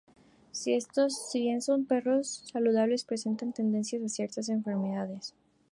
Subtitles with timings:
[0.51, 5.35] Si bien son perros saludables presentan tendencia a ciertas enfermedades.